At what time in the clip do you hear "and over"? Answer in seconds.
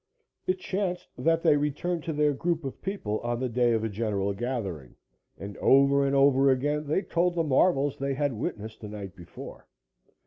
5.37-6.07, 6.07-6.49